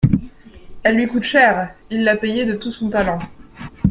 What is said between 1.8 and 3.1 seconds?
il l'a payée de tout son